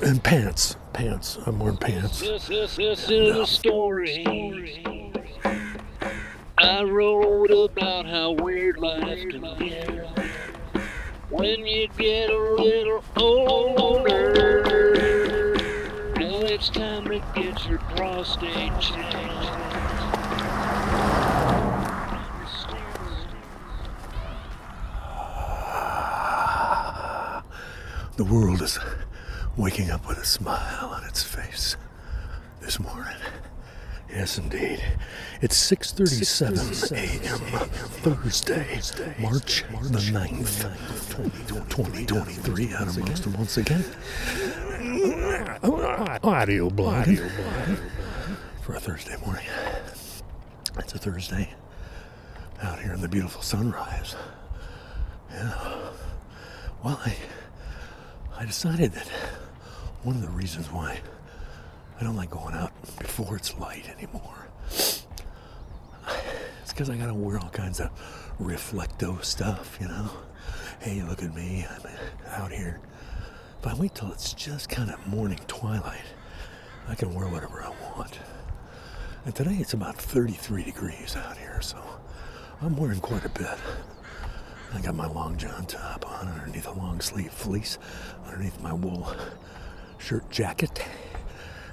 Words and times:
And 0.00 0.22
pants. 0.22 0.76
Pants. 0.92 1.38
I'm 1.44 1.58
wearing 1.58 1.76
pants. 1.76 2.20
This, 2.20 2.46
this, 2.46 2.76
this 2.76 3.10
is 3.10 3.36
a 3.36 3.46
story. 3.46 4.82
I 6.56 6.82
wrote 6.84 7.50
about 7.50 8.06
how 8.06 8.30
weird 8.32 8.78
life 8.78 9.28
can 9.28 9.42
get 9.58 9.90
when 11.30 11.66
you 11.66 11.88
get 11.98 12.30
a 12.30 12.38
little 12.38 13.04
older. 13.16 14.32
Now 16.16 16.42
it's 16.46 16.68
time 16.68 17.04
to 17.06 17.20
get 17.34 17.66
your 17.66 17.78
prostate 17.78 18.72
checked. 18.80 19.24
The 28.16 28.24
world 28.24 28.62
is 28.62 28.78
waking 29.58 29.90
up 29.90 30.06
with 30.06 30.18
a 30.18 30.24
smile 30.24 30.90
on 30.94 31.04
its 31.04 31.22
face 31.22 31.76
this 32.60 32.78
morning. 32.78 33.16
Yes, 34.08 34.38
indeed. 34.38 34.80
It's 35.42 35.70
6.37 35.70 36.92
a.m. 36.92 37.68
Thursday, 37.68 39.14
March 39.18 39.64
the 39.82 39.98
9th, 39.98 40.62
2023, 41.40 42.74
out 42.74 42.96
amongst 42.96 43.24
them 43.24 43.32
once 43.34 43.56
again. 43.58 43.84
Audio 46.22 46.70
blogging 46.70 47.28
for 48.62 48.76
a 48.76 48.80
Thursday 48.80 49.16
morning. 49.26 49.44
It's 50.78 50.94
a 50.94 50.98
Thursday 50.98 51.52
out 52.62 52.78
here 52.78 52.94
in 52.94 53.00
the 53.00 53.08
beautiful 53.08 53.42
sunrise. 53.42 54.14
Yeah. 55.32 55.90
Well, 56.84 57.00
I, 57.04 57.14
I 58.38 58.46
decided 58.46 58.92
that 58.92 59.10
one 60.02 60.14
of 60.14 60.22
the 60.22 60.28
reasons 60.28 60.70
why 60.70 61.00
I 62.00 62.04
don't 62.04 62.16
like 62.16 62.30
going 62.30 62.54
out 62.54 62.72
before 62.98 63.36
it's 63.36 63.58
light 63.58 63.88
anymore. 63.88 64.46
It's 64.70 65.04
because 66.68 66.88
I 66.88 66.96
gotta 66.96 67.14
wear 67.14 67.38
all 67.38 67.48
kinds 67.48 67.80
of 67.80 67.90
reflecto 68.40 69.22
stuff, 69.24 69.76
you 69.80 69.88
know? 69.88 70.10
Hey, 70.80 71.02
look 71.02 71.22
at 71.22 71.34
me, 71.34 71.66
I'm 71.68 71.82
out 72.28 72.52
here. 72.52 72.80
If 73.60 73.66
I 73.66 73.74
wait 73.74 73.96
till 73.96 74.12
it's 74.12 74.32
just 74.32 74.68
kind 74.68 74.90
of 74.90 75.04
morning 75.08 75.40
twilight, 75.48 76.04
I 76.86 76.94
can 76.94 77.12
wear 77.12 77.26
whatever 77.26 77.62
I 77.62 77.70
want. 77.96 78.20
And 79.24 79.34
today 79.34 79.56
it's 79.58 79.72
about 79.72 79.96
33 79.96 80.62
degrees 80.62 81.16
out 81.16 81.36
here, 81.36 81.60
so 81.60 81.82
I'm 82.62 82.76
wearing 82.76 83.00
quite 83.00 83.24
a 83.24 83.30
bit. 83.30 83.58
I 84.72 84.80
got 84.80 84.94
my 84.94 85.08
long 85.08 85.36
john 85.36 85.66
top 85.66 86.08
on 86.08 86.28
underneath 86.28 86.68
a 86.68 86.72
long 86.72 87.00
sleeve 87.00 87.32
fleece, 87.32 87.78
underneath 88.26 88.60
my 88.60 88.72
wool 88.72 89.12
shirt 89.98 90.30
jacket. 90.30 90.84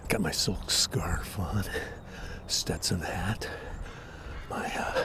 Got 0.09 0.21
my 0.21 0.31
silk 0.31 0.69
scarf 0.69 1.39
on, 1.39 1.63
Stetson 2.47 3.01
hat, 3.01 3.49
my 4.49 4.71
uh, 4.77 5.03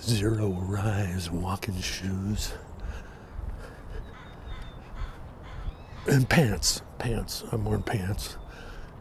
zero 0.00 0.48
rise 0.48 1.30
walking 1.30 1.80
shoes, 1.80 2.54
and 6.06 6.28
pants. 6.28 6.82
Pants. 6.98 7.44
I'm 7.52 7.64
wearing 7.64 7.82
pants, 7.82 8.36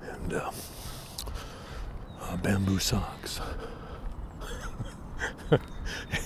and 0.01 0.33
uh, 0.33 0.51
uh, 2.21 2.37
bamboo 2.37 2.79
socks, 2.79 3.39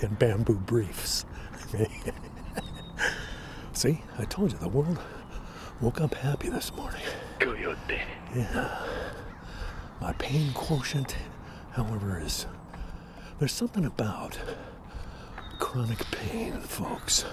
and 0.01 0.17
bamboo 0.17 0.55
briefs. 0.55 1.25
See, 3.73 4.01
I 4.17 4.25
told 4.25 4.51
you 4.51 4.57
the 4.57 4.67
world 4.67 4.99
woke 5.81 6.01
up 6.01 6.13
happy 6.13 6.49
this 6.49 6.73
morning. 6.75 7.01
Coyote. 7.39 8.01
Yeah. 8.35 8.85
My 10.01 10.13
pain 10.13 10.51
quotient, 10.53 11.15
however, 11.71 12.19
is 12.19 12.45
there's 13.39 13.53
something 13.53 13.85
about 13.85 14.37
chronic 15.59 15.99
pain, 16.11 16.59
folks. 16.59 17.25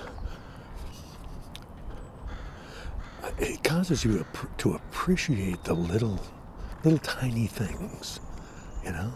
It 3.39 3.65
causes 3.65 4.05
you 4.05 4.25
to 4.59 4.75
appreciate 4.75 5.65
the 5.65 5.75
little, 5.75 6.21
little 6.85 7.01
tiny 7.01 7.49
things, 7.49 8.21
you 8.85 8.93
know, 8.93 9.13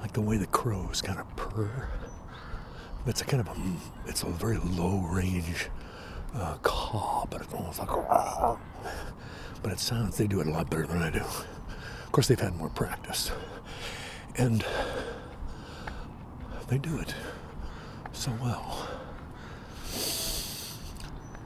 like 0.00 0.12
the 0.12 0.22
way 0.22 0.38
the 0.38 0.46
crows 0.46 1.02
kind 1.02 1.18
of 1.20 1.36
purr. 1.36 1.90
It's 3.06 3.20
a 3.20 3.24
kind 3.24 3.46
of 3.46 3.48
a, 3.48 3.60
it's 4.06 4.22
a 4.22 4.26
very 4.26 4.56
low 4.58 5.00
range 5.00 5.68
uh, 6.34 6.56
caw, 6.62 7.26
but 7.30 7.42
it's 7.42 7.54
almost 7.54 7.78
like, 7.78 7.88
but 9.62 9.72
it 9.72 9.78
sounds, 9.78 10.16
they 10.16 10.26
do 10.26 10.40
it 10.40 10.46
a 10.46 10.50
lot 10.50 10.70
better 10.70 10.86
than 10.86 11.02
I 11.02 11.10
do. 11.10 11.20
Of 11.20 12.12
course, 12.12 12.28
they've 12.28 12.40
had 12.40 12.56
more 12.56 12.70
practice. 12.70 13.30
And 14.36 14.64
they 16.68 16.78
do 16.78 16.98
it 16.98 17.14
so 18.12 18.32
well. 18.40 18.88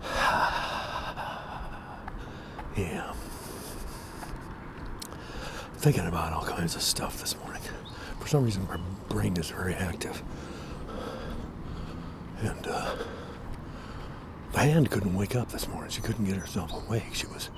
yeah. 2.76 3.12
Thinking 5.78 6.06
about 6.06 6.32
all 6.32 6.44
kinds 6.44 6.76
of 6.76 6.82
stuff 6.82 7.20
this 7.20 7.36
morning. 7.38 7.62
For 8.20 8.28
some 8.28 8.44
reason, 8.44 8.66
my 8.68 8.78
brain 9.08 9.36
is 9.36 9.50
very 9.50 9.74
active. 9.74 10.22
And, 12.40 12.66
uh, 12.66 12.96
hand 14.60 14.90
couldn't 14.90 15.14
wake 15.14 15.36
up 15.36 15.50
this 15.50 15.68
morning. 15.68 15.90
She 15.90 16.00
couldn't 16.00 16.24
get 16.24 16.36
herself 16.36 16.72
awake. 16.86 17.12
She 17.12 17.26
was, 17.26 17.50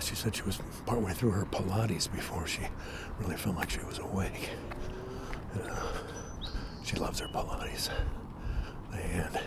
she 0.00 0.14
said 0.14 0.34
she 0.36 0.42
was 0.42 0.60
partway 0.86 1.12
through 1.12 1.30
her 1.30 1.44
Pilates 1.46 2.10
before 2.10 2.46
she 2.46 2.62
really 3.18 3.36
felt 3.36 3.56
like 3.56 3.70
she 3.70 3.80
was 3.80 3.98
awake. 3.98 4.50
Uh, 5.54 5.86
she 6.84 6.96
loves 6.96 7.20
her 7.20 7.28
Pilates. 7.28 7.88
Hand, 8.92 9.40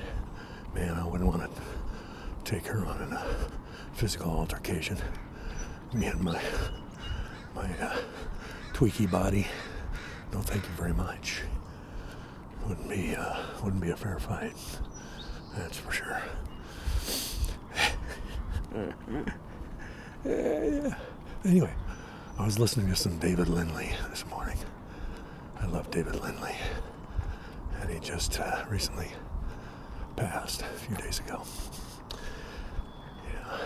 man, 0.74 0.94
I 0.94 1.06
wouldn't 1.06 1.30
want 1.30 1.44
to 1.44 1.62
take 2.44 2.66
her 2.68 2.86
on 2.86 3.02
in 3.04 3.14
a 3.14 3.26
physical 3.94 4.32
altercation. 4.32 4.98
Me 5.94 6.08
and 6.08 6.22
my, 6.22 6.42
my 7.56 7.70
uh, 7.80 7.98
tweaky 8.74 9.10
body. 9.10 9.48
No, 10.34 10.40
thank 10.42 10.64
you 10.64 10.72
very 10.76 10.94
much. 10.94 11.42
Wouldn't 12.68 12.90
be, 12.90 13.16
uh, 13.16 13.36
wouldn't 13.64 13.82
be 13.82 13.92
a 13.92 13.96
fair 13.96 14.18
fight. 14.18 14.56
That's 15.56 15.78
for 15.78 15.92
sure. 15.92 16.22
Anyway, 21.46 21.74
I 22.40 22.46
was 22.46 22.58
listening 22.58 22.88
to 22.88 22.96
some 22.96 23.20
David 23.20 23.48
Lindley 23.48 23.92
this 24.10 24.26
morning. 24.28 24.58
I 25.62 25.68
love 25.68 25.92
David 25.92 26.16
Lindley. 26.16 26.56
And 27.82 27.90
he 27.90 28.00
just 28.00 28.40
uh, 28.40 28.64
recently 28.70 29.10
passed 30.16 30.62
a 30.62 30.66
few 30.66 30.96
days 30.96 31.20
ago. 31.20 31.44
Yeah. 33.28 33.58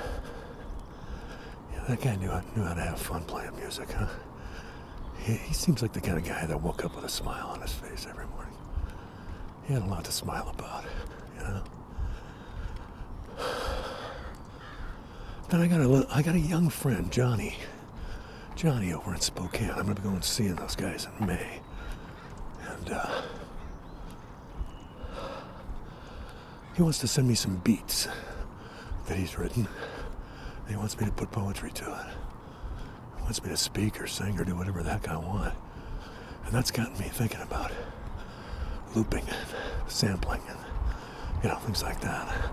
Yeah, 1.73 1.83
that 1.87 2.01
guy 2.01 2.15
knew, 2.17 2.31
knew 2.55 2.63
how 2.63 2.73
to 2.73 2.81
have 2.81 2.99
fun 2.99 3.23
playing 3.23 3.55
music, 3.55 3.91
huh? 3.91 4.07
He, 5.19 5.33
he 5.33 5.53
seems 5.53 5.81
like 5.81 5.93
the 5.93 6.01
kind 6.01 6.17
of 6.17 6.25
guy 6.25 6.45
that 6.45 6.61
woke 6.61 6.83
up 6.83 6.95
with 6.95 7.05
a 7.05 7.09
smile 7.09 7.47
on 7.47 7.61
his 7.61 7.71
face 7.71 8.07
every 8.09 8.27
morning. 8.27 8.53
He 9.67 9.73
had 9.73 9.83
a 9.83 9.85
lot 9.85 10.03
to 10.05 10.11
smile 10.11 10.49
about, 10.53 10.83
you 11.37 11.43
know? 11.43 11.63
Then 15.49 15.61
I 15.61 15.67
got 15.67 15.79
a 15.79 16.07
I 16.11 16.21
got 16.21 16.35
a 16.35 16.39
young 16.39 16.69
friend, 16.69 17.09
Johnny. 17.11 17.55
Johnny 18.55 18.91
over 18.91 19.13
in 19.13 19.21
Spokane. 19.21 19.69
I'm 19.69 19.83
gonna 19.83 19.95
be 19.95 20.01
going 20.01 20.21
seeing 20.21 20.55
those 20.55 20.75
guys 20.75 21.07
in 21.19 21.25
May. 21.25 21.61
And 22.67 22.91
uh, 22.91 23.21
he 26.75 26.81
wants 26.81 26.99
to 26.99 27.07
send 27.07 27.29
me 27.29 27.35
some 27.35 27.57
beats 27.57 28.09
that 29.05 29.17
he's 29.17 29.37
written. 29.37 29.67
He 30.67 30.75
wants 30.75 30.99
me 30.99 31.05
to 31.05 31.11
put 31.13 31.31
poetry 31.31 31.71
to 31.71 31.83
it. 31.85 32.15
He 33.15 33.23
wants 33.23 33.41
me 33.41 33.49
to 33.49 33.57
speak 33.57 34.01
or 34.01 34.07
sing 34.07 34.37
or 34.37 34.43
do 34.43 34.53
whatever 34.55 34.83
the 34.83 34.91
heck 34.91 35.07
I 35.07 35.15
want. 35.15 35.53
And 36.45 36.53
that's 36.53 36.71
gotten 36.71 36.97
me 36.99 37.05
thinking 37.05 37.41
about 37.41 37.71
looping 38.95 39.23
and 39.27 39.55
sampling 39.87 40.41
and 40.49 40.59
you 41.41 41.49
know 41.49 41.55
things 41.59 41.83
like 41.83 42.01
that. 42.01 42.51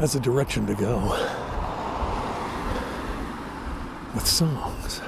That's 0.00 0.16
a 0.16 0.20
direction 0.20 0.66
to 0.66 0.74
go 0.74 1.53
with 4.14 4.26
songs. 4.26 5.00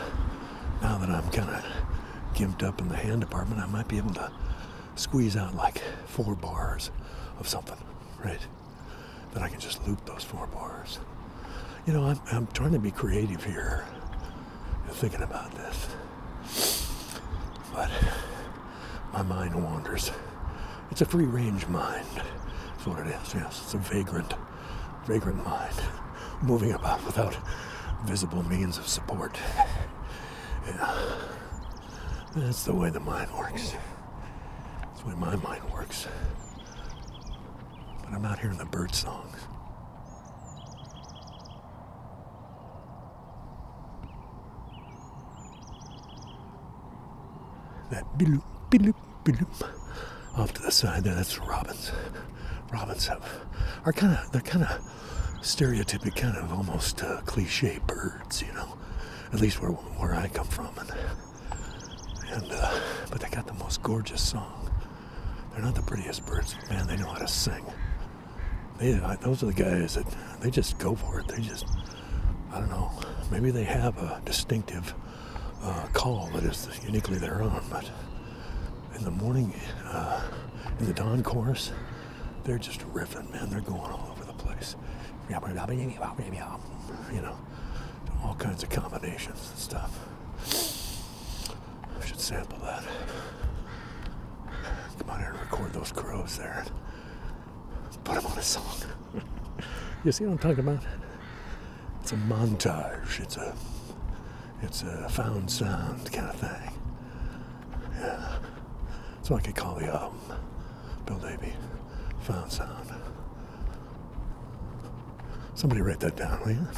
Now 0.83 0.99
that 0.99 1.09
I'm 1.09 1.29
kind 1.31 1.49
of 1.51 1.65
gimped 2.35 2.63
up 2.63 2.81
in 2.81 2.89
the 2.89 2.97
hand 2.97 3.21
department, 3.21 3.61
I 3.61 3.67
might 3.67 3.89
be 3.89 3.99
able 3.99 4.15
to 4.15 4.31
squeeze 4.97 5.37
out 5.37 5.55
like 5.55 5.79
four 6.07 6.35
bars 6.35 6.91
of 7.39 7.49
something, 7.49 7.79
right? 8.25 8.41
Then 9.33 9.43
I 9.43 9.49
can 9.49 9.61
just 9.61 9.87
loop 9.87 10.05
those 10.05 10.25
four 10.25 10.47
bars. 10.49 10.99
You 11.87 11.93
know, 11.93 12.05
I'm, 12.05 12.21
I'm 12.33 12.47
trying 12.49 12.73
to 12.73 12.79
be 12.79 12.91
creative 12.91 13.45
here, 13.45 13.85
thinking 14.91 15.23
about 15.23 15.53
this. 15.55 15.95
But 17.73 17.91
my 19.13 19.23
mind 19.23 19.63
wanders. 19.63 20.11
It's 20.91 21.01
a 21.01 21.07
free 21.07 21.27
range 21.27 21.67
mind. 21.69 22.07
That's 22.15 22.87
what 22.87 22.99
it 23.01 23.09
is, 23.09 23.35
yes. 23.35 23.61
It's 23.65 23.75
a 23.75 23.79
vagrant, 23.79 24.35
vagrant 25.05 25.45
mind 25.45 25.75
moving 26.43 26.73
about 26.73 27.05
without 27.05 27.37
visible 28.05 28.43
means 28.45 28.79
of 28.79 28.87
support. 28.87 29.39
Yeah. 30.67 30.95
That's 32.35 32.65
the 32.65 32.75
way 32.75 32.91
the 32.91 33.01
mind 33.01 33.31
works. 33.33 33.75
That's 34.83 35.01
the 35.03 35.09
way 35.09 35.15
my 35.15 35.37
mind 35.37 35.63
works. 35.73 36.07
But 38.03 38.13
I'm 38.13 38.25
out 38.25 38.39
hearing 38.39 38.59
the 38.59 38.65
bird 38.65 38.95
songs. 38.95 39.39
That 47.91 48.05
biloop, 48.19 48.43
biloop, 48.71 48.97
biloop. 49.25 49.71
Off 50.37 50.53
to 50.55 50.63
the 50.63 50.73
side 50.73 51.05
there, 51.05 51.15
that's 51.15 51.39
robins. 51.39 51.93
Robins 52.73 53.07
have 53.07 53.25
are 53.85 53.93
kind 53.93 54.19
of 54.19 54.33
they're 54.33 54.43
kind 54.43 54.65
of 54.65 54.81
stereotypic, 55.41 56.17
kind 56.17 56.37
of 56.37 56.53
almost 56.53 57.03
uh, 57.03 57.21
cliche 57.23 57.79
birds, 57.87 58.43
you 58.43 58.53
know. 58.53 58.77
At 59.33 59.41
least 59.41 59.61
where 59.61 59.71
where 59.71 60.15
I 60.15 60.29
come 60.29 60.47
from, 60.47 60.71
and 60.79 60.91
and 62.33 62.53
uh, 62.53 62.81
but 63.11 63.21
they 63.21 63.29
got 63.29 63.47
the 63.47 63.55
most 63.55 63.83
gorgeous 63.83 64.23
song. 64.23 64.71
They're 65.53 65.65
not 65.65 65.75
the 65.75 65.83
prettiest 65.83 66.27
birds, 66.27 66.55
but 66.55 66.71
man. 66.71 66.87
They 66.87 66.97
know 66.97 67.09
how 67.09 67.19
to 67.19 67.29
sing. 67.29 67.65
They 68.79 68.95
I, 68.95 69.17
those 69.17 69.43
are 69.43 69.47
the 69.47 69.53
guys 69.53 69.95
that 69.95 70.07
they 70.41 70.51
just 70.51 70.79
go 70.79 70.95
for 70.95 71.21
it. 71.21 71.29
They 71.29 71.41
just 71.41 71.67
I 72.53 72.61
don't 72.61 72.71
know. 72.71 72.91
Maybe 73.31 73.51
they 73.51 73.65
have 73.65 73.99
a 73.99 74.21
distinctive 74.25 74.95
uh, 75.63 75.87
call 75.93 76.29
that 76.35 76.45
is 76.45 76.69
uniquely 76.85 77.19
their 77.19 77.43
own, 77.43 77.63
but 77.71 77.91
in 78.95 79.05
the 79.05 79.11
morning, 79.11 79.53
uh, 79.85 80.23
in 80.79 80.87
the 80.87 80.93
dawn 80.93 81.23
chorus, 81.23 81.73
they're 82.45 82.59
just 82.59 82.81
riffing, 82.93 83.31
man. 83.33 83.51
They're 83.51 83.61
going 83.61 83.81
all 83.81 84.09
over 84.13 84.25
the 84.25 84.33
place. 84.33 84.77
Um, 86.47 86.61
you 87.13 87.21
know, 87.21 87.37
all 88.23 88.35
kinds 88.35 88.63
of 88.63 88.71
combinations 88.71 89.51
and 89.51 89.59
stuff. 89.59 89.99
I 92.01 92.05
should 92.07 92.21
sample 92.21 92.59
that. 92.59 92.85
Come 94.99 95.11
on 95.11 95.19
here 95.19 95.31
and 95.31 95.41
record 95.41 95.73
those 95.73 95.93
crows 95.93 96.39
there. 96.39 96.65
Put 98.05 98.17
them 98.17 98.27
on 98.27 98.39
a 98.39 98.43
song. 98.43 98.77
you 100.05 100.13
see 100.13 100.25
what 100.25 100.33
I'm 100.33 100.39
talking 100.39 100.61
about? 100.61 100.85
It's 102.03 102.13
a 102.13 102.17
montage. 102.17 103.21
It's 103.21 103.37
a 103.37 103.55
it's 104.63 104.83
a 104.83 105.09
found 105.09 105.51
sound 105.51 106.13
kind 106.13 106.29
of 106.29 106.37
thing. 106.37 106.73
Yeah. 107.99 108.39
What 109.29 109.43
I 109.43 109.47
could 109.47 109.57
call 109.57 109.75
the 109.75 109.87
album. 109.87 110.21
Bill 111.05 111.19
Davy. 111.19 111.53
Found 112.21 112.53
sound. 112.53 112.91
Somebody 115.57 115.81
write 115.81 116.01
that 116.01 116.17
down, 116.17 116.39
will 116.45 116.53
you? 116.53 116.69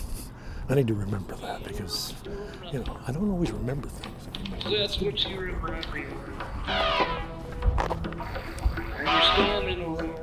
I 0.68 0.76
need 0.76 0.86
to 0.86 0.94
remember 0.94 1.34
that 1.34 1.64
because, 1.64 2.14
you 2.72 2.78
know, 2.78 2.96
I 3.08 3.10
don't 3.10 3.28
always 3.28 3.50
remember 3.50 3.88
things. 3.88 4.28
That's 4.70 5.00
what 5.00 5.28
you 5.28 5.36
remember. 5.36 5.74
And 5.74 6.06
you're 9.04 9.22
standing 9.34 9.82
around. 9.82 10.14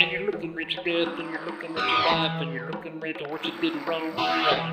And 0.00 0.10
you're 0.10 0.26
looking 0.26 0.58
at 0.58 0.70
your 0.72 0.82
death, 0.82 1.18
and 1.20 1.30
you're 1.30 1.44
looking 1.46 1.70
at 1.70 1.76
your 1.76 2.02
life, 2.04 2.42
and 2.42 2.52
you're 2.52 2.70
looking 2.72 3.04
at 3.04 3.30
what 3.30 3.44
you 3.44 3.52
did 3.60 3.86
wrong. 3.86 4.12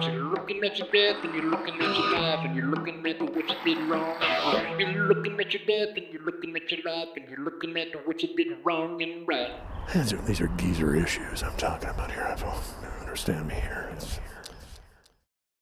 You're 0.02 0.24
looking 0.24 0.64
at 0.64 0.80
your 0.80 0.88
death, 0.88 1.24
and 1.24 1.36
you're 1.36 1.46
looking 1.52 1.76
at 1.76 1.82
your 1.82 2.12
life, 2.20 2.40
and 2.46 2.56
you're 2.56 2.66
looking 2.66 3.01
at 3.28 3.36
what 3.36 3.50
you 3.50 3.76
did 3.76 3.90
wrong. 3.90 4.16
You're 4.80 5.08
looking 5.08 5.40
at 5.40 5.54
your 5.54 5.64
death, 5.66 5.98
and 5.98 6.06
you're 6.12 6.24
looking 6.24 6.56
at 6.56 6.72
your 6.72 6.82
life, 6.84 7.10
and 7.16 7.28
you're 7.30 7.40
looking 7.40 7.78
at 7.78 8.08
what 8.08 8.22
you 8.22 8.36
did 8.36 8.58
wrong 8.64 9.02
and 9.02 9.28
right. 9.28 9.52
These 9.94 10.14
are, 10.14 10.22
these 10.22 10.42
are 10.42 10.48
geezer 10.50 10.96
issues 10.96 11.44
I'm 11.44 11.56
talking 11.58 11.90
about 11.90 12.12
here. 12.12 12.24
I 12.24 12.36
don't 12.36 13.00
understand 13.02 13.48
me 13.48 13.56
here. 13.56 13.90
It's, 13.94 14.20